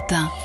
Палата. 0.00 0.39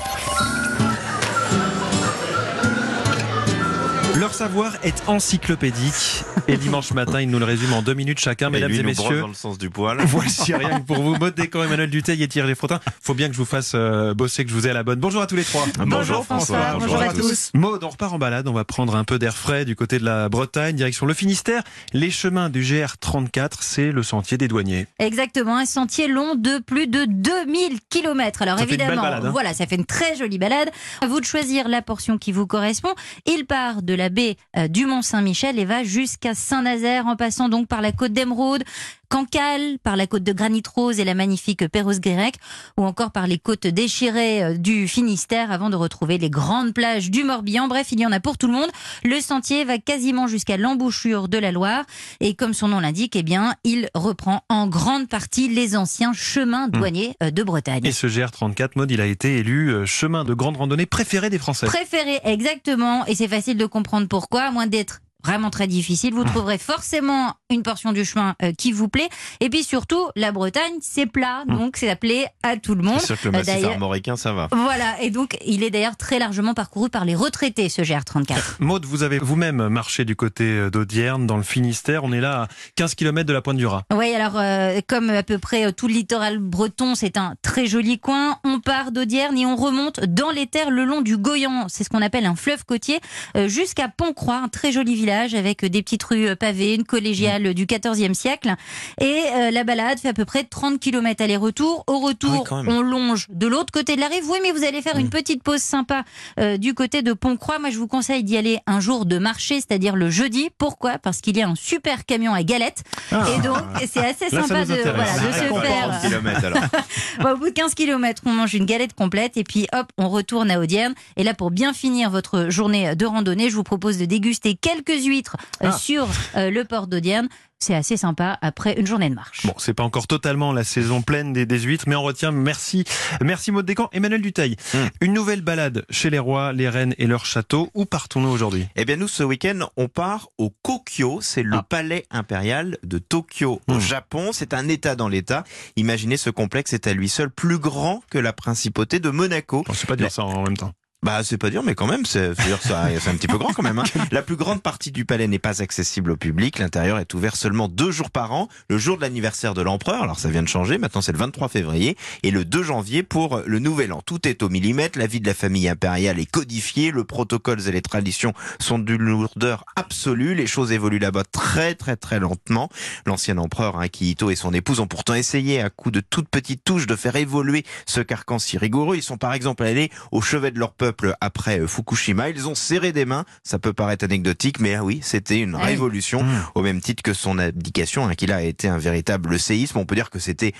Leur 4.18 4.32
savoir 4.32 4.72
est 4.82 5.06
encyclopédique. 5.08 6.24
Et 6.48 6.56
dimanche 6.56 6.92
matin, 6.92 7.20
ils 7.20 7.28
nous 7.28 7.38
le 7.38 7.44
résument 7.44 7.78
en 7.78 7.82
deux 7.82 7.92
minutes 7.92 8.18
chacun, 8.18 8.48
mesdames 8.48 8.70
lui 8.70 8.78
et 8.78 8.82
nous 8.82 8.88
messieurs. 8.88 9.20
dans 9.20 9.28
le 9.28 9.34
sens 9.34 9.58
du 9.58 9.68
poil. 9.68 9.98
Voici 10.06 10.54
rien 10.54 10.80
que 10.80 10.86
pour 10.86 11.02
vous, 11.02 11.16
Maud 11.16 11.34
Descamps, 11.34 11.64
Emmanuel 11.64 11.90
Duteil 11.90 12.22
et 12.22 12.28
Thierry 12.28 12.48
Desfrottins. 12.48 12.80
Faut 13.02 13.12
bien 13.12 13.28
que 13.28 13.34
je 13.34 13.38
vous 13.38 13.44
fasse 13.44 13.72
euh, 13.74 14.14
bosser, 14.14 14.44
que 14.44 14.50
je 14.50 14.54
vous 14.54 14.66
ai 14.66 14.70
à 14.70 14.72
la 14.72 14.84
bonne. 14.84 15.00
Bonjour 15.00 15.20
à 15.20 15.26
tous 15.26 15.36
les 15.36 15.44
trois. 15.44 15.66
Bonjour 15.80 16.24
François, 16.24 16.76
bonjour 16.78 16.98
à 16.98 17.12
tous. 17.12 17.50
Maud, 17.52 17.84
on 17.84 17.88
repart 17.90 18.14
en 18.14 18.18
balade, 18.18 18.48
on 18.48 18.54
va 18.54 18.64
prendre 18.64 18.96
un 18.96 19.04
peu 19.04 19.18
d'air 19.18 19.36
frais 19.36 19.66
du 19.66 19.76
côté 19.76 19.98
de 19.98 20.04
la 20.04 20.30
Bretagne, 20.30 20.76
direction 20.76 21.04
le 21.04 21.12
Finistère. 21.12 21.62
Les 21.92 22.10
chemins 22.10 22.48
du 22.48 22.62
GR34, 22.62 23.56
c'est 23.60 23.92
le 23.92 24.02
sentier 24.02 24.38
des 24.38 24.48
douaniers. 24.48 24.86
Exactement, 24.98 25.58
un 25.58 25.66
sentier 25.66 26.08
long 26.08 26.36
de 26.36 26.58
plus 26.60 26.86
de 26.86 27.04
2000 27.04 27.80
km. 27.90 28.40
Alors 28.42 28.58
Ça 28.58 28.64
fait 28.64 28.70
une 28.70 28.76
belle 28.78 28.86
évidemment, 28.86 29.02
balade, 29.02 29.26
hein. 29.26 29.30
voilà, 29.30 29.52
ça 29.52 29.66
fait 29.66 29.76
une 29.76 29.84
très 29.84 30.16
jolie 30.16 30.38
balade. 30.38 30.70
À 31.02 31.06
vous 31.06 31.20
de 31.20 31.26
choisir 31.26 31.68
la 31.68 31.82
portion 31.82 32.16
qui 32.16 32.32
vous 32.32 32.46
correspond. 32.46 32.94
Il 33.26 33.44
part 33.44 33.82
de 33.82 33.92
la 33.92 34.05
baie 34.08 34.36
euh, 34.56 34.68
du 34.68 34.86
Mont-Saint-Michel 34.86 35.58
et 35.58 35.64
va 35.64 35.84
jusqu'à 35.84 36.34
Saint-Nazaire 36.34 37.06
en 37.06 37.16
passant 37.16 37.48
donc 37.48 37.68
par 37.68 37.80
la 37.80 37.92
côte 37.92 38.12
d'Emeraude, 38.12 38.64
Cancale, 39.08 39.78
par 39.82 39.96
la 39.96 40.06
côte 40.06 40.22
de 40.22 40.32
Granit 40.32 40.62
Rose 40.74 41.00
et 41.00 41.04
la 41.04 41.14
magnifique 41.14 41.68
Perros-Guirec 41.68 42.36
ou 42.76 42.84
encore 42.84 43.12
par 43.12 43.26
les 43.26 43.38
côtes 43.38 43.66
déchirées 43.66 44.44
euh, 44.44 44.56
du 44.56 44.88
Finistère 44.88 45.50
avant 45.52 45.70
de 45.70 45.76
retrouver 45.76 46.18
les 46.18 46.30
grandes 46.30 46.74
plages 46.74 47.10
du 47.10 47.24
Morbihan. 47.24 47.68
Bref, 47.68 47.88
il 47.92 48.00
y 48.00 48.06
en 48.06 48.12
a 48.12 48.20
pour 48.20 48.38
tout 48.38 48.46
le 48.46 48.52
monde. 48.52 48.70
Le 49.04 49.20
sentier 49.20 49.64
va 49.64 49.78
quasiment 49.78 50.26
jusqu'à 50.26 50.56
l'embouchure 50.56 51.28
de 51.28 51.38
la 51.38 51.52
Loire 51.52 51.84
et 52.20 52.34
comme 52.34 52.54
son 52.54 52.68
nom 52.68 52.80
l'indique, 52.80 53.16
eh 53.16 53.22
bien, 53.22 53.54
il 53.64 53.88
reprend 53.94 54.42
en 54.48 54.66
grande 54.66 55.08
partie 55.08 55.48
les 55.48 55.76
anciens 55.76 56.12
chemins 56.12 56.68
douaniers 56.68 57.16
euh, 57.22 57.30
de 57.30 57.42
Bretagne. 57.42 57.84
Et 57.84 57.92
ce 57.92 58.06
GR34, 58.06 58.70
Maud, 58.76 58.90
il 58.90 59.00
a 59.00 59.06
été 59.06 59.38
élu 59.38 59.70
euh, 59.70 59.86
chemin 59.86 60.24
de 60.24 60.34
grande 60.34 60.56
randonnée 60.56 60.86
préféré 60.86 61.30
des 61.30 61.38
Français. 61.38 61.66
Préféré, 61.66 62.20
exactement, 62.24 63.06
et 63.06 63.14
c'est 63.14 63.28
facile 63.28 63.56
de 63.56 63.66
comprendre 63.66 64.08
pourquoi, 64.08 64.42
à 64.42 64.50
moins 64.50 64.66
d'être 64.66 65.00
vraiment 65.26 65.50
très 65.50 65.66
difficile, 65.66 66.14
vous 66.14 66.24
trouverez 66.24 66.56
forcément 66.58 67.34
une 67.50 67.62
portion 67.62 67.92
du 67.92 68.04
chemin 68.04 68.34
euh, 68.42 68.52
qui 68.56 68.70
vous 68.72 68.88
plaît. 68.88 69.08
Et 69.40 69.50
puis 69.50 69.64
surtout, 69.64 70.08
la 70.14 70.30
Bretagne, 70.32 70.74
c'est 70.80 71.06
plat, 71.06 71.42
donc 71.48 71.76
c'est 71.76 71.90
appelé 71.90 72.26
à 72.42 72.56
tout 72.56 72.74
le 72.76 72.82
monde. 72.82 73.00
C'est 73.00 73.06
sûr 73.06 73.20
que 73.20 73.28
le 73.28 73.34
Euh, 73.34 73.38
massif 73.44 73.64
armoricain, 73.66 74.16
ça 74.16 74.32
va. 74.32 74.48
Voilà, 74.52 75.00
et 75.02 75.10
donc 75.10 75.36
il 75.44 75.62
est 75.64 75.70
d'ailleurs 75.70 75.96
très 75.96 76.18
largement 76.18 76.54
parcouru 76.54 76.88
par 76.90 77.04
les 77.04 77.14
retraités, 77.16 77.68
ce 77.68 77.82
GR34. 77.82 78.36
Maud, 78.60 78.84
vous 78.86 79.02
avez 79.02 79.18
vous-même 79.18 79.68
marché 79.68 80.04
du 80.04 80.14
côté 80.16 80.44
euh, 80.44 80.70
d'Audierne, 80.70 81.26
dans 81.26 81.36
le 81.36 81.42
Finistère. 81.42 82.04
On 82.04 82.12
est 82.12 82.20
là 82.20 82.42
à 82.42 82.48
15 82.76 82.94
km 82.94 83.26
de 83.26 83.32
la 83.32 83.42
pointe 83.42 83.56
du 83.56 83.66
Raz. 83.66 83.82
Oui, 83.92 84.14
alors 84.14 84.36
euh, 84.36 84.80
comme 84.86 85.10
à 85.10 85.22
peu 85.24 85.38
près 85.38 85.72
tout 85.72 85.88
le 85.88 85.94
littoral 85.94 86.38
breton, 86.38 86.94
c'est 86.94 87.16
un 87.16 87.34
très 87.42 87.66
joli 87.66 87.98
coin. 87.98 88.38
On 88.44 88.60
part 88.60 88.92
d'Audierne 88.92 89.36
et 89.36 89.44
on 89.46 89.56
remonte 89.56 90.00
dans 90.00 90.30
les 90.30 90.46
terres 90.46 90.70
le 90.70 90.84
long 90.84 91.00
du 91.00 91.16
Goyan. 91.16 91.66
C'est 91.68 91.82
ce 91.84 91.88
qu'on 91.90 92.02
appelle 92.02 92.26
un 92.26 92.36
fleuve 92.36 92.64
côtier, 92.64 93.00
euh, 93.36 93.48
jusqu'à 93.48 93.88
Pontcroix, 93.88 94.36
un 94.36 94.48
très 94.48 94.70
joli 94.72 94.94
village 94.94 95.15
avec 95.34 95.64
des 95.64 95.82
petites 95.82 96.02
rues 96.04 96.28
euh, 96.28 96.36
pavées, 96.36 96.74
une 96.74 96.84
collégiale 96.84 97.54
du 97.54 97.66
XIVe 97.66 98.12
siècle. 98.14 98.54
Et 99.00 99.22
euh, 99.34 99.50
la 99.50 99.64
balade 99.64 99.98
fait 99.98 100.08
à 100.08 100.12
peu 100.12 100.24
près 100.24 100.44
30 100.44 100.78
km 100.80 101.22
aller-retour. 101.22 101.84
Au 101.86 101.94
Ah 101.94 101.98
oui, 101.98 102.06
retour, 102.08 102.62
même. 102.62 102.68
on 102.68 102.80
longe 102.82 103.26
de 103.30 103.46
l'autre 103.46 103.72
côté 103.72 103.96
de 103.96 104.00
la 104.00 104.08
rive. 104.08 104.24
Oui, 104.28 104.38
mais 104.42 104.52
vous 104.52 104.64
allez 104.64 104.82
faire 104.82 104.96
une 104.98 105.10
petite 105.10 105.42
pause 105.42 105.60
sympa 105.62 106.04
euh, 106.38 106.56
du 106.56 106.74
côté 106.74 107.02
de 107.02 107.12
Pontcroix. 107.12 107.58
Moi, 107.58 107.70
je 107.70 107.78
vous 107.78 107.86
conseille 107.88 108.22
d'y 108.24 108.36
aller 108.36 108.58
un 108.66 108.80
jour 108.80 109.06
de 109.06 109.18
marché, 109.18 109.56
c'est-à-dire 109.56 109.96
le 109.96 110.10
jeudi. 110.10 110.50
Pourquoi? 110.58 110.98
Parce 110.98 111.20
qu'il 111.20 111.36
y 111.36 111.42
a 111.42 111.48
un 111.48 111.54
super 111.54 112.04
camion 112.04 112.34
à 112.34 112.42
galettes. 112.42 112.82
Et 113.12 113.40
donc, 113.42 113.58
c'est 113.86 114.00
assez 114.04 114.34
Là, 114.34 114.42
sympa 114.42 114.64
de, 114.64 114.72
intéresse. 114.72 114.94
voilà, 114.94 115.28
de 115.28 115.32
se 115.32 115.66
faire. 115.66 115.88
40 115.90 116.02
kilomètres, 116.02 116.44
alors. 116.44 116.62
Bon, 117.20 117.30
au 117.32 117.36
bout 117.38 117.46
de 117.46 117.50
15 117.50 117.74
km, 117.74 118.22
on 118.26 118.30
mange 118.32 118.54
une 118.54 118.66
galette 118.66 118.92
complète 118.94 119.36
et 119.36 119.44
puis 119.44 119.66
hop, 119.72 119.86
on 119.96 120.08
retourne 120.08 120.50
à 120.50 120.58
Audierne. 120.60 120.94
Et 121.16 121.22
là, 121.24 121.32
pour 121.34 121.50
bien 121.50 121.72
finir 121.72 122.10
votre 122.10 122.50
journée 122.50 122.94
de 122.94 123.06
randonnée, 123.06 123.48
je 123.50 123.56
vous 123.56 123.62
propose 123.62 123.96
de 123.98 124.04
déguster 124.04 124.54
quelques 124.54 124.95
huîtres 125.04 125.36
euh, 125.62 125.68
Ah. 125.70 125.72
sur 125.72 126.06
euh, 126.36 126.50
le 126.50 126.64
port 126.64 126.86
d'Audierne. 126.86 127.28
C'est 127.58 127.74
assez 127.74 127.96
sympa 127.96 128.38
après 128.42 128.78
une 128.78 128.86
journée 128.86 129.08
de 129.08 129.14
marche. 129.14 129.46
Bon, 129.46 129.54
c'est 129.56 129.72
pas 129.72 129.82
encore 129.82 130.06
totalement 130.06 130.52
la 130.52 130.62
saison 130.62 131.00
pleine 131.00 131.32
des, 131.32 131.46
des 131.46 131.58
huîtres, 131.60 131.84
mais 131.86 131.94
on 131.96 132.02
retient. 132.02 132.30
Merci, 132.30 132.84
merci 133.22 133.50
Maud 133.50 133.64
Descamps. 133.64 133.88
Emmanuel 133.92 134.20
Duteil, 134.20 134.56
Hmm. 134.74 134.88
une 135.00 135.14
nouvelle 135.14 135.40
balade 135.40 135.86
chez 135.88 136.10
les 136.10 136.18
rois, 136.18 136.52
les 136.52 136.68
reines 136.68 136.94
et 136.98 137.06
leurs 137.06 137.24
châteaux. 137.24 137.70
Où 137.72 137.86
partons-nous 137.86 138.28
aujourd'hui? 138.28 138.66
Eh 138.76 138.84
bien, 138.84 138.96
nous, 138.96 139.08
ce 139.08 139.22
week-end, 139.22 139.60
on 139.78 139.88
part 139.88 140.28
au 140.36 140.50
Kokyo. 140.62 141.20
C'est 141.22 141.42
le 141.42 141.56
Ah. 141.56 141.62
palais 141.66 142.04
impérial 142.10 142.76
de 142.82 142.98
Tokyo, 142.98 143.62
au 143.68 143.74
Hmm. 143.76 143.80
Japon. 143.80 144.30
C'est 144.34 144.52
un 144.52 144.68
État 144.68 144.94
dans 144.94 145.08
l'État. 145.08 145.44
Imaginez, 145.76 146.18
ce 146.18 146.28
complexe 146.28 146.74
est 146.74 146.86
à 146.86 146.92
lui 146.92 147.08
seul 147.08 147.30
plus 147.30 147.58
grand 147.58 148.02
que 148.10 148.18
la 148.18 148.34
principauté 148.34 149.00
de 149.00 149.08
Monaco. 149.08 149.64
On 149.66 149.72
sait 149.72 149.86
pas 149.86 149.96
dire 149.96 150.10
ça 150.12 150.24
en 150.24 150.42
même 150.42 150.58
temps. 150.58 150.72
Bah, 151.02 151.22
c'est 151.22 151.38
pas 151.38 151.50
dur, 151.50 151.62
mais 151.62 151.74
quand 151.74 151.86
même, 151.86 152.06
c'est 152.06 152.30
un 152.30 153.14
petit 153.14 153.28
peu 153.28 153.38
grand 153.38 153.52
quand 153.52 153.62
même. 153.62 153.78
Hein. 153.78 153.84
La 154.10 154.22
plus 154.22 154.34
grande 154.34 154.62
partie 154.62 154.90
du 154.90 155.04
palais 155.04 155.28
n'est 155.28 155.38
pas 155.38 155.62
accessible 155.62 156.10
au 156.10 156.16
public. 156.16 156.58
L'intérieur 156.58 156.98
est 156.98 157.12
ouvert 157.12 157.36
seulement 157.36 157.68
deux 157.68 157.90
jours 157.90 158.10
par 158.10 158.32
an, 158.32 158.48
le 158.70 158.78
jour 158.78 158.96
de 158.96 159.02
l'anniversaire 159.02 159.52
de 159.54 159.60
l'empereur. 159.60 160.02
Alors 160.02 160.18
ça 160.18 160.30
vient 160.30 160.42
de 160.42 160.48
changer. 160.48 160.78
Maintenant, 160.78 161.02
c'est 161.02 161.12
le 161.12 161.18
23 161.18 161.48
février 161.48 161.96
et 162.22 162.30
le 162.30 162.44
2 162.44 162.62
janvier 162.62 163.02
pour 163.02 163.42
le 163.44 163.58
nouvel 163.58 163.92
an. 163.92 164.02
Tout 164.04 164.26
est 164.26 164.42
au 164.42 164.48
millimètre. 164.48 164.98
La 164.98 165.06
vie 165.06 165.20
de 165.20 165.26
la 165.26 165.34
famille 165.34 165.68
impériale 165.68 166.18
est 166.18 166.30
codifiée. 166.30 166.90
Le 166.90 167.04
protocole 167.04 167.60
et 167.68 167.72
les 167.72 167.82
traditions 167.82 168.32
sont 168.58 168.78
d'une 168.78 169.02
lourdeur 169.02 169.64
absolue. 169.76 170.34
Les 170.34 170.46
choses 170.46 170.72
évoluent 170.72 170.98
là-bas 170.98 171.24
très, 171.30 171.74
très, 171.74 171.96
très 171.96 172.18
lentement. 172.18 172.70
L'ancien 173.04 173.36
empereur 173.38 173.78
Akihito 173.78 174.30
et 174.30 174.36
son 174.36 174.52
épouse 174.54 174.80
ont 174.80 174.88
pourtant 174.88 175.14
essayé, 175.14 175.60
à 175.60 175.68
coup 175.70 175.90
de 175.90 176.00
toutes 176.00 176.28
petites 176.28 176.64
touches, 176.64 176.86
de 176.86 176.96
faire 176.96 177.16
évoluer 177.16 177.64
ce 177.84 178.00
carcan 178.00 178.38
si 178.38 178.56
rigoureux. 178.56 178.96
Ils 178.96 179.02
sont 179.02 179.18
par 179.18 179.34
exemple 179.34 179.62
allés 179.62 179.90
au 180.10 180.20
chevet 180.22 180.50
de 180.50 180.58
leur 180.58 180.72
peuple 180.72 180.85
après 181.20 181.60
euh, 181.60 181.66
Fukushima. 181.66 182.30
Ils 182.30 182.48
ont 182.48 182.54
serré 182.54 182.92
des 182.92 183.04
mains. 183.04 183.24
Ça 183.42 183.58
peut 183.58 183.72
paraître 183.72 184.04
anecdotique, 184.04 184.60
mais 184.60 184.74
ah 184.74 184.84
oui, 184.84 185.00
c'était 185.02 185.40
une 185.40 185.54
oui. 185.56 185.62
révolution, 185.62 186.22
Mmh. 186.22 186.42
au 186.54 186.62
même 186.62 186.80
titre 186.80 187.02
que 187.02 187.12
son 187.14 187.38
abdication, 187.38 188.06
hein, 188.08 188.14
qu'il 188.14 188.32
a 188.32 188.42
été 188.42 188.68
un 188.68 188.78
véritable 188.78 189.38
séisme. 189.38 189.78
On 189.78 189.86
peut 189.86 189.94
dire 189.94 190.10
que 190.10 190.18
c'était 190.18 190.52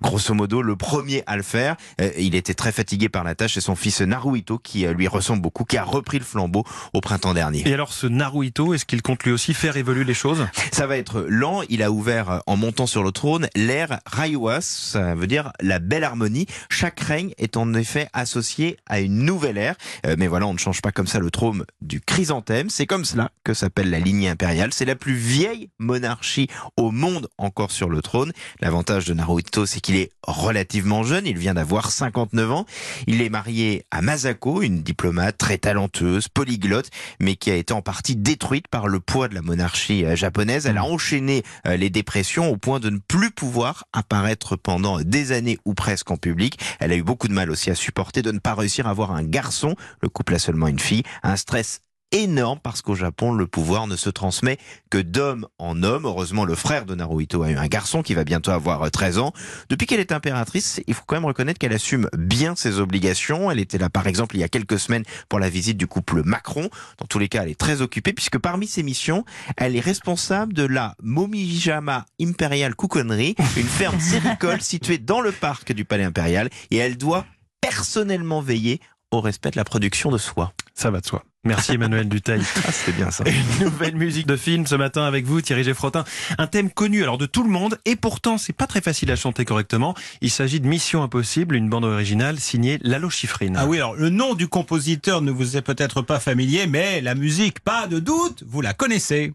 grosso 0.00 0.34
modo 0.34 0.62
le 0.62 0.74
premier 0.76 1.22
à 1.26 1.36
le 1.36 1.42
faire. 1.42 1.76
Euh, 2.00 2.10
il 2.18 2.34
était 2.34 2.54
très 2.54 2.72
fatigué 2.72 3.08
par 3.08 3.24
la 3.24 3.34
tâche. 3.34 3.54
C'est 3.54 3.60
son 3.60 3.76
fils 3.76 4.00
Naruhito 4.00 4.58
qui 4.58 4.84
euh, 4.86 4.92
lui 4.92 5.08
ressemble 5.08 5.42
beaucoup, 5.42 5.64
qui 5.64 5.76
a 5.76 5.84
repris 5.84 6.18
le 6.18 6.24
flambeau 6.24 6.64
au 6.92 7.00
printemps 7.00 7.34
dernier. 7.34 7.66
Et 7.68 7.72
alors, 7.72 7.92
ce 7.92 8.06
Naruhito, 8.06 8.74
est-ce 8.74 8.84
qu'il 8.84 9.02
compte 9.02 9.22
lui 9.24 9.32
aussi 9.32 9.54
faire 9.54 9.76
évoluer 9.76 10.04
les 10.04 10.14
choses? 10.14 10.46
Ça 10.72 10.86
va 10.86 10.96
être 10.96 11.24
lent. 11.28 11.62
Il 11.68 11.82
a 11.82 11.90
ouvert, 11.90 12.30
euh, 12.30 12.38
en 12.46 12.56
montant 12.56 12.86
sur 12.86 13.02
le 13.04 13.12
trône, 13.12 13.48
l'ère 13.54 14.00
Raiwas. 14.06 14.60
Ça 14.62 15.14
veut 15.14 15.26
dire 15.26 15.52
la 15.60 15.78
belle 15.78 16.04
harmonie. 16.04 16.46
Chaque 16.68 17.00
règne 17.00 17.32
est 17.38 17.56
en 17.56 17.72
effet 17.74 18.08
associé 18.12 18.76
à 18.86 19.00
une 19.00 19.24
nouvelle 19.24 19.58
ère. 19.58 19.61
Euh, 20.06 20.16
mais 20.18 20.26
voilà, 20.26 20.46
on 20.46 20.52
ne 20.52 20.58
change 20.58 20.82
pas 20.82 20.92
comme 20.92 21.06
ça 21.06 21.18
le 21.18 21.30
trône 21.30 21.64
du 21.80 22.00
chrysanthème. 22.00 22.70
C'est 22.70 22.86
comme 22.86 23.04
cela 23.04 23.30
que 23.44 23.54
s'appelle 23.54 23.90
la 23.90 23.98
lignée 23.98 24.28
impériale. 24.28 24.72
C'est 24.72 24.84
la 24.84 24.96
plus 24.96 25.14
vieille 25.14 25.70
monarchie 25.78 26.48
au 26.76 26.90
monde 26.90 27.28
encore 27.38 27.70
sur 27.70 27.88
le 27.88 28.02
trône. 28.02 28.32
L'avantage 28.60 29.04
de 29.06 29.14
Naruhito, 29.14 29.66
c'est 29.66 29.80
qu'il 29.80 29.96
est 29.96 30.10
relativement 30.26 31.02
jeune. 31.02 31.26
Il 31.26 31.38
vient 31.38 31.54
d'avoir 31.54 31.90
59 31.90 32.52
ans. 32.52 32.66
Il 33.06 33.22
est 33.22 33.28
marié 33.28 33.84
à 33.90 34.02
Masako, 34.02 34.62
une 34.62 34.82
diplomate 34.82 35.38
très 35.38 35.58
talentueuse, 35.58 36.28
polyglotte, 36.28 36.90
mais 37.20 37.36
qui 37.36 37.50
a 37.50 37.54
été 37.54 37.72
en 37.72 37.82
partie 37.82 38.16
détruite 38.16 38.68
par 38.68 38.88
le 38.88 39.00
poids 39.00 39.28
de 39.28 39.34
la 39.34 39.42
monarchie 39.42 40.04
euh, 40.04 40.16
japonaise. 40.16 40.66
Elle 40.66 40.78
a 40.78 40.84
enchaîné 40.84 41.42
euh, 41.66 41.76
les 41.76 41.90
dépressions 41.90 42.50
au 42.50 42.56
point 42.56 42.80
de 42.80 42.90
ne 42.90 42.98
plus 42.98 43.30
pouvoir 43.30 43.84
apparaître 43.92 44.56
pendant 44.56 45.00
des 45.00 45.32
années 45.32 45.58
ou 45.64 45.74
presque 45.74 46.10
en 46.10 46.16
public. 46.16 46.58
Elle 46.80 46.92
a 46.92 46.96
eu 46.96 47.02
beaucoup 47.02 47.28
de 47.28 47.32
mal 47.32 47.50
aussi 47.50 47.70
à 47.70 47.74
supporter 47.74 48.22
de 48.22 48.32
ne 48.32 48.38
pas 48.38 48.54
réussir 48.54 48.86
à 48.86 48.90
avoir 48.90 49.12
un 49.12 49.22
garçon. 49.22 49.51
Le 50.00 50.08
couple 50.08 50.34
a 50.34 50.38
seulement 50.38 50.68
une 50.68 50.78
fille. 50.78 51.02
Un 51.22 51.36
stress 51.36 51.80
énorme 52.12 52.58
parce 52.62 52.82
qu'au 52.82 52.94
Japon, 52.94 53.32
le 53.32 53.46
pouvoir 53.46 53.86
ne 53.86 53.96
se 53.96 54.10
transmet 54.10 54.58
que 54.90 54.98
d'homme 54.98 55.48
en 55.58 55.82
homme. 55.82 56.04
Heureusement, 56.04 56.44
le 56.44 56.54
frère 56.54 56.84
de 56.84 56.94
Naruhito 56.94 57.42
a 57.42 57.50
eu 57.50 57.56
un 57.56 57.66
garçon 57.66 58.02
qui 58.02 58.14
va 58.14 58.24
bientôt 58.24 58.50
avoir 58.50 58.82
euh, 58.82 58.90
13 58.90 59.18
ans. 59.18 59.32
Depuis 59.70 59.86
qu'elle 59.86 60.00
est 60.00 60.12
impératrice, 60.12 60.80
il 60.86 60.94
faut 60.94 61.02
quand 61.06 61.16
même 61.16 61.24
reconnaître 61.24 61.58
qu'elle 61.58 61.72
assume 61.72 62.08
bien 62.16 62.54
ses 62.54 62.78
obligations. 62.78 63.50
Elle 63.50 63.58
était 63.58 63.78
là, 63.78 63.88
par 63.88 64.06
exemple, 64.06 64.36
il 64.36 64.40
y 64.40 64.44
a 64.44 64.48
quelques 64.48 64.78
semaines 64.78 65.04
pour 65.28 65.38
la 65.38 65.48
visite 65.48 65.78
du 65.78 65.86
couple 65.86 66.22
Macron. 66.22 66.68
Dans 66.98 67.06
tous 67.06 67.18
les 67.18 67.28
cas, 67.28 67.42
elle 67.42 67.50
est 67.50 67.58
très 67.58 67.80
occupée 67.80 68.12
puisque 68.12 68.38
parmi 68.38 68.66
ses 68.66 68.82
missions, 68.82 69.24
elle 69.56 69.74
est 69.74 69.80
responsable 69.80 70.52
de 70.52 70.64
la 70.64 70.94
Momijama 71.02 72.04
Imperial 72.20 72.76
Kukonri, 72.76 73.34
une 73.56 73.66
ferme 73.66 74.00
séricole 74.00 74.60
située 74.60 74.98
dans 74.98 75.20
le 75.20 75.32
parc 75.32 75.72
du 75.72 75.84
Palais 75.84 76.04
Impérial 76.04 76.50
et 76.70 76.76
elle 76.76 76.98
doit 76.98 77.24
personnellement 77.62 78.40
veiller 78.40 78.80
au 79.12 79.20
respect 79.20 79.50
de 79.50 79.56
la 79.56 79.64
production 79.64 80.10
de 80.10 80.18
soie. 80.18 80.52
Ça 80.74 80.90
va 80.90 81.00
de 81.00 81.06
soi. 81.06 81.22
Merci 81.44 81.72
Emmanuel 81.72 82.08
Duteil. 82.08 82.42
Ah, 82.64 82.70
c'était 82.70 82.92
bien 82.92 83.10
ça. 83.10 83.24
Une 83.26 83.64
nouvelle 83.66 83.96
musique 83.96 84.26
de 84.26 84.36
film 84.36 84.66
ce 84.66 84.76
matin 84.76 85.02
avec 85.02 85.26
vous, 85.26 85.40
Thierry 85.40 85.64
Geffrotin. 85.64 86.04
Un 86.38 86.46
thème 86.46 86.70
connu 86.70 87.02
alors 87.02 87.18
de 87.18 87.26
tout 87.26 87.42
le 87.42 87.50
monde 87.50 87.78
et 87.84 87.96
pourtant 87.96 88.38
c'est 88.38 88.52
pas 88.52 88.68
très 88.68 88.80
facile 88.80 89.10
à 89.10 89.16
chanter 89.16 89.44
correctement. 89.44 89.94
Il 90.20 90.30
s'agit 90.30 90.60
de 90.60 90.66
Mission 90.68 91.02
Impossible, 91.02 91.56
une 91.56 91.68
bande 91.68 91.84
originale 91.84 92.38
signée 92.38 92.78
Lalo 92.82 93.10
Schifrin. 93.10 93.54
Ah 93.56 93.66
oui, 93.66 93.78
alors 93.78 93.94
le 93.94 94.10
nom 94.10 94.34
du 94.34 94.46
compositeur 94.46 95.20
ne 95.22 95.32
vous 95.32 95.56
est 95.56 95.62
peut-être 95.62 96.02
pas 96.02 96.20
familier, 96.20 96.66
mais 96.66 97.00
la 97.00 97.16
musique, 97.16 97.60
pas 97.60 97.88
de 97.88 97.98
doute, 97.98 98.44
vous 98.46 98.60
la 98.60 98.72
connaissez. 98.72 99.32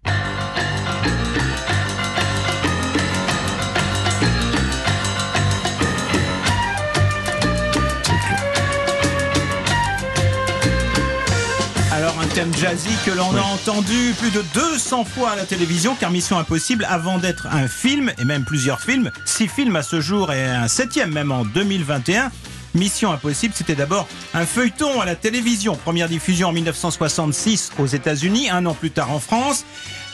Thème 12.37 12.53
jazzy 12.53 12.95
que 13.03 13.09
l'on 13.09 13.35
a 13.35 13.41
entendu 13.41 14.13
plus 14.19 14.29
de 14.29 14.43
200 14.53 15.05
fois 15.05 15.31
à 15.31 15.35
la 15.35 15.45
télévision, 15.45 15.95
car 15.99 16.11
Mission 16.11 16.37
Impossible, 16.37 16.85
avant 16.87 17.17
d'être 17.17 17.47
un 17.47 17.67
film, 17.67 18.11
et 18.19 18.25
même 18.25 18.45
plusieurs 18.45 18.79
films, 18.79 19.09
six 19.25 19.47
films 19.47 19.75
à 19.75 19.81
ce 19.81 20.01
jour 20.01 20.31
et 20.31 20.45
un 20.45 20.67
septième 20.67 21.11
même 21.11 21.31
en 21.31 21.45
2021, 21.45 22.29
Mission 22.75 23.11
Impossible, 23.11 23.55
c'était 23.57 23.73
d'abord 23.73 24.07
un 24.35 24.45
feuilleton 24.45 25.01
à 25.01 25.05
la 25.05 25.15
télévision. 25.15 25.75
Première 25.75 26.09
diffusion 26.09 26.49
en 26.49 26.51
1966 26.51 27.71
aux 27.79 27.87
États-Unis, 27.87 28.51
un 28.51 28.67
an 28.67 28.75
plus 28.75 28.91
tard 28.91 29.11
en 29.11 29.19
France. 29.19 29.65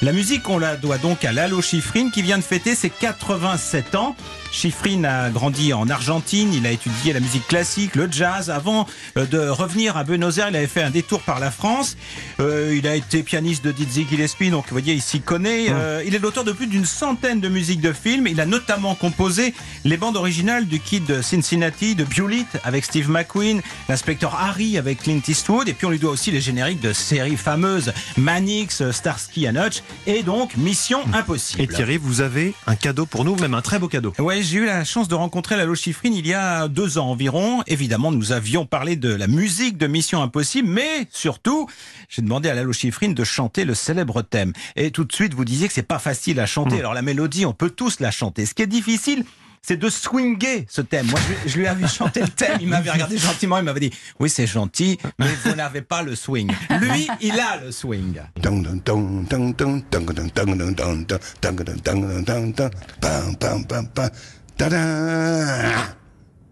La 0.01 0.11
musique, 0.11 0.49
on 0.49 0.57
la 0.57 0.75
doit 0.75 0.97
donc 0.97 1.23
à 1.23 1.31
Lalo 1.31 1.61
Schifrin 1.61 2.09
qui 2.09 2.21
vient 2.21 2.37
de 2.37 2.43
fêter 2.43 2.75
ses 2.75 2.89
87 2.89 3.95
ans. 3.95 4.15
Schifrin 4.53 5.03
a 5.03 5.29
grandi 5.31 5.73
en 5.73 5.89
Argentine, 5.89 6.53
il 6.53 6.67
a 6.67 6.71
étudié 6.71 7.11
la 7.11 7.19
musique 7.19 7.47
classique, 7.47 7.95
le 7.95 8.07
jazz. 8.09 8.51
Avant 8.51 8.85
euh, 9.17 9.25
de 9.25 9.39
revenir 9.39 9.97
à 9.97 10.03
Buenos 10.03 10.37
Aires, 10.37 10.49
il 10.49 10.55
avait 10.55 10.67
fait 10.67 10.83
un 10.83 10.91
détour 10.91 11.21
par 11.21 11.39
la 11.39 11.49
France. 11.49 11.97
Euh, 12.39 12.75
il 12.77 12.87
a 12.87 12.95
été 12.95 13.23
pianiste 13.23 13.65
de 13.65 13.71
Dizzy 13.71 14.05
Gillespie, 14.07 14.51
donc 14.51 14.65
vous 14.65 14.73
voyez, 14.73 14.93
il 14.93 15.01
s'y 15.01 15.21
connaît. 15.21 15.67
Euh, 15.69 16.03
il 16.05 16.13
est 16.13 16.19
l'auteur 16.19 16.43
de 16.43 16.51
plus 16.51 16.67
d'une 16.67 16.85
centaine 16.85 17.39
de 17.39 17.49
musiques 17.49 17.81
de 17.81 17.93
films. 17.93 18.27
Il 18.27 18.39
a 18.39 18.45
notamment 18.45 18.93
composé 18.93 19.55
les 19.85 19.97
bandes 19.97 20.17
originales 20.17 20.67
du 20.67 20.79
Kid 20.79 21.05
de 21.05 21.21
Cincinnati, 21.21 21.95
de 21.95 22.03
Bewlett 22.03 22.45
avec 22.63 22.85
Steve 22.85 23.09
McQueen, 23.09 23.61
l'inspecteur 23.89 24.35
Harry 24.35 24.77
avec 24.77 25.01
Clint 25.01 25.21
Eastwood, 25.27 25.67
et 25.67 25.73
puis 25.73 25.87
on 25.87 25.89
lui 25.89 25.99
doit 25.99 26.11
aussi 26.11 26.29
les 26.29 26.41
génériques 26.41 26.81
de 26.81 26.93
séries 26.93 27.37
fameuses 27.37 27.91
Manix, 28.17 28.83
Starsky 28.91 29.49
and 29.49 29.55
Hutch, 29.55 29.81
et 30.05 30.23
donc 30.23 30.57
Mission 30.57 31.01
Impossible. 31.13 31.61
Et 31.61 31.67
Thierry, 31.67 31.97
vous 31.97 32.21
avez 32.21 32.53
un 32.67 32.75
cadeau 32.75 33.05
pour 33.05 33.25
nous, 33.25 33.35
même 33.35 33.53
un 33.53 33.61
très 33.61 33.79
beau 33.79 33.87
cadeau. 33.87 34.13
Ouais, 34.19 34.43
j'ai 34.43 34.59
eu 34.59 34.65
la 34.65 34.83
chance 34.83 35.07
de 35.07 35.15
rencontrer 35.15 35.55
Lalo 35.55 35.75
Schifrin 35.75 36.11
il 36.11 36.27
y 36.27 36.33
a 36.33 36.67
deux 36.67 36.97
ans 36.97 37.09
environ. 37.09 37.63
Évidemment, 37.67 38.11
nous 38.11 38.31
avions 38.31 38.65
parlé 38.65 38.95
de 38.95 39.13
la 39.13 39.27
musique 39.27 39.77
de 39.77 39.87
Mission 39.87 40.21
Impossible, 40.21 40.67
mais 40.67 41.07
surtout, 41.11 41.67
j'ai 42.09 42.21
demandé 42.21 42.49
à 42.49 42.53
Lalo 42.53 42.73
Schifrin 42.73 43.09
de 43.09 43.23
chanter 43.23 43.65
le 43.65 43.73
célèbre 43.73 44.21
thème. 44.21 44.53
Et 44.75 44.91
tout 44.91 45.03
de 45.03 45.13
suite, 45.13 45.33
vous 45.33 45.45
disiez 45.45 45.67
que 45.67 45.73
c'est 45.73 45.83
pas 45.83 45.99
facile 45.99 46.39
à 46.39 46.45
chanter. 46.45 46.79
Alors 46.79 46.93
la 46.93 47.01
mélodie, 47.01 47.45
on 47.45 47.53
peut 47.53 47.69
tous 47.69 47.99
la 47.99 48.11
chanter. 48.11 48.45
Ce 48.45 48.53
qui 48.53 48.61
est 48.61 48.67
difficile, 48.67 49.25
c'est 49.65 49.77
de 49.77 49.89
swinguer 49.89 50.65
ce 50.69 50.81
thème. 50.81 51.07
Moi, 51.07 51.19
je, 51.45 51.49
je, 51.49 51.57
lui 51.57 51.67
avais 51.67 51.87
chanté 51.87 52.21
le 52.21 52.27
thème, 52.27 52.57
il 52.61 52.67
m'avait 52.67 52.91
regardé 52.91 53.17
gentiment, 53.17 53.57
il 53.57 53.63
m'avait 53.63 53.79
dit 53.79 53.91
Oui, 54.19 54.29
c'est 54.29 54.45
gentil, 54.45 54.99
mais 55.17 55.29
vous 55.45 55.55
n'avez 55.55 55.81
pas 55.81 56.03
le 56.03 56.15
swing. 56.15 56.51
Lui, 56.81 57.07
il 57.21 57.39
a 57.39 57.57
le 57.63 57.71
swing. 57.71 58.19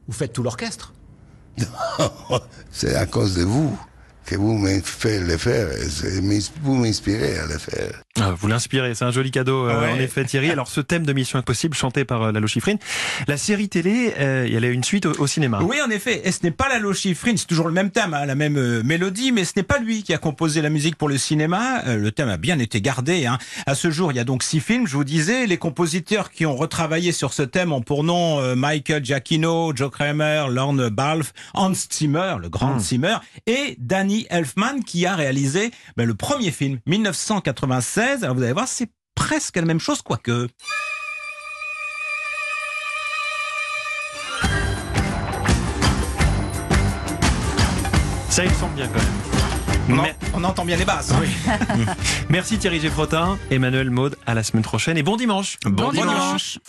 Vous 0.07 0.13
faites 0.13 0.33
tout 0.33 0.43
l'orchestre 0.43 0.93
C'est 2.71 2.95
à 2.95 3.05
cause 3.05 3.35
de 3.35 3.43
vous 3.43 3.77
que 4.25 4.35
vous 4.35 4.57
me 4.57 4.79
faites 4.79 5.21
le 5.21 5.37
faire. 5.37 5.67
Vous 6.63 6.75
m'inspirez 6.75 7.37
à 7.39 7.45
le 7.45 7.57
faire. 7.57 8.01
Ah, 8.19 8.33
Vous 8.37 8.47
l'inspirez, 8.49 8.93
c'est 8.93 9.05
un 9.05 9.11
joli 9.11 9.31
cadeau 9.31 9.67
euh, 9.69 9.81
Ouais. 9.81 9.91
en 9.93 9.99
effet 9.99 10.25
Thierry. 10.25 10.51
Alors 10.51 10.67
ce 10.67 10.81
thème 10.81 11.05
de 11.05 11.13
Mission 11.13 11.39
Impossible 11.39 11.75
chanté 11.75 12.03
par 12.03 12.23
euh, 12.23 12.31
Lalo 12.33 12.45
Schifrin, 12.45 12.75
la 13.27 13.37
série 13.37 13.69
télé, 13.69 14.13
euh, 14.19 14.45
il 14.45 14.53
y 14.53 14.57
a 14.57 14.69
une 14.69 14.83
suite 14.83 15.05
au, 15.05 15.13
au 15.17 15.27
cinéma. 15.27 15.59
Oui, 15.63 15.77
en 15.81 15.89
effet. 15.89 16.21
Et 16.25 16.31
ce 16.33 16.39
n'est 16.43 16.51
pas 16.51 16.67
Lalo 16.67 16.93
Schifrin, 16.93 17.37
c'est 17.37 17.47
toujours 17.47 17.67
le 17.67 17.73
même 17.73 17.89
thème, 17.89 18.13
hein, 18.13 18.25
la 18.25 18.35
même 18.35 18.57
euh, 18.57 18.83
mélodie, 18.83 19.31
mais 19.31 19.45
ce 19.45 19.53
n'est 19.55 19.63
pas 19.63 19.79
lui 19.79 20.03
qui 20.03 20.13
a 20.13 20.17
composé 20.17 20.61
la 20.61 20.69
musique 20.69 20.97
pour 20.97 21.07
le 21.07 21.17
cinéma. 21.17 21.83
Euh, 21.87 21.95
le 21.95 22.11
thème 22.11 22.27
a 22.27 22.35
bien 22.35 22.59
été 22.59 22.81
gardé. 22.81 23.25
Hein. 23.27 23.37
À 23.65 23.75
ce 23.75 23.89
jour, 23.89 24.11
il 24.11 24.15
y 24.17 24.19
a 24.19 24.25
donc 24.25 24.43
six 24.43 24.59
films, 24.59 24.87
je 24.87 24.97
vous 24.97 25.05
disais. 25.05 25.47
Les 25.47 25.57
compositeurs 25.57 26.31
qui 26.31 26.45
ont 26.45 26.55
retravaillé 26.57 27.13
sur 27.13 27.31
ce 27.31 27.43
thème 27.43 27.71
ont 27.71 27.81
pour 27.81 28.03
nom 28.03 28.55
Michael 28.57 29.05
Giacchino, 29.05 29.71
Joe 29.73 29.89
Kramer, 29.89 30.45
Lorne 30.49 30.89
Balfe, 30.89 31.31
Hans 31.53 31.71
Zimmer, 31.73 32.35
le 32.41 32.49
grand 32.49 32.77
Zimmer, 32.77 33.17
et 33.47 33.75
Danny 33.79 34.27
Elfman 34.29 34.81
qui 34.85 35.05
a 35.05 35.15
réalisé 35.15 35.71
ben, 35.95 36.05
le 36.05 36.13
premier 36.13 36.51
film, 36.51 36.79
1996. 36.87 38.00
Alors 38.01 38.35
vous 38.35 38.43
allez 38.43 38.53
voir, 38.53 38.67
c'est 38.67 38.89
presque 39.15 39.55
la 39.57 39.63
même 39.65 39.79
chose, 39.79 40.01
quoique. 40.01 40.47
Ça 48.29 48.45
il 48.45 48.51
semble 48.51 48.75
bien 48.75 48.87
quand 48.87 48.99
même. 48.99 49.07
On, 49.89 49.99
en- 49.99 50.03
Mais- 50.03 50.15
on 50.33 50.43
entend 50.45 50.63
bien 50.63 50.77
les 50.77 50.85
basses. 50.85 51.11
hein. 51.11 51.21
Merci 52.29 52.57
Thierry 52.57 52.79
Geffrotin, 52.79 53.37
Emmanuel 53.49 53.89
Maude, 53.89 54.15
à 54.25 54.33
la 54.33 54.43
semaine 54.43 54.63
prochaine 54.63 54.95
et 54.97 55.03
bon 55.03 55.17
dimanche. 55.17 55.57
Bon 55.65 55.91
dimanche. 55.91 56.59